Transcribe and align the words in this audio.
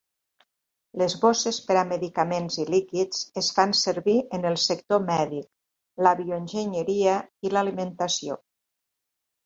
Les 1.01 1.15
bosses 1.25 1.59
per 1.67 1.77
a 1.81 1.83
medicaments 1.89 2.57
i 2.63 2.65
líquids 2.77 3.21
es 3.43 3.51
fan 3.59 3.77
servir 3.83 4.17
en 4.39 4.49
el 4.53 4.59
sector 4.65 5.05
mèdic, 5.13 5.49
la 6.09 6.19
bioenginyeria 6.25 7.23
i 7.51 7.57
l'alimentació. 7.57 8.45